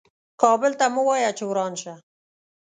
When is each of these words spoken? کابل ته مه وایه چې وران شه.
کابل 0.41 0.71
ته 0.79 0.85
مه 0.93 1.01
وایه 1.07 1.31
چې 1.37 1.43
وران 1.49 1.73
شه. 1.81 1.93